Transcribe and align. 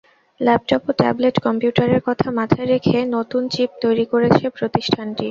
Laptop 0.39 0.81
ও 0.87 0.91
tablet 0.93 1.35
কম্পিউটারের 1.45 2.01
কথা 2.07 2.27
মাথায় 2.39 2.67
রেখে 2.67 2.97
নতুন 3.15 3.41
চিপ 3.53 3.69
তৈরি 3.83 4.05
করছে 4.11 4.45
প্রতিষ্ঠানটি। 4.57 5.27